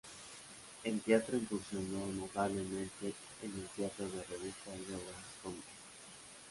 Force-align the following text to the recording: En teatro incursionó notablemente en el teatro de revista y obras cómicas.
En 0.83 0.99
teatro 1.01 1.37
incursionó 1.37 2.07
notablemente 2.07 3.13
en 3.43 3.51
el 3.53 3.67
teatro 3.75 4.09
de 4.09 4.23
revista 4.23 4.71
y 4.75 4.93
obras 4.93 5.25
cómicas. 5.43 5.65